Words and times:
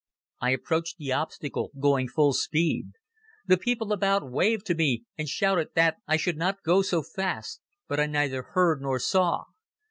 I 0.39 0.49
approached 0.49 0.97
the 0.97 1.11
obstacle, 1.11 1.69
going 1.79 2.07
full 2.07 2.33
speed. 2.33 2.87
The 3.45 3.55
people 3.59 3.93
about 3.93 4.27
waved 4.27 4.65
to 4.65 4.73
me 4.73 5.03
and 5.15 5.29
shouted 5.29 5.67
that 5.75 5.97
I 6.07 6.17
should 6.17 6.37
not 6.37 6.63
go 6.63 6.81
so 6.81 7.03
fast, 7.03 7.61
but 7.87 7.99
I 7.99 8.07
neither 8.07 8.41
heard 8.41 8.81
nor 8.81 8.97
saw. 8.97 9.43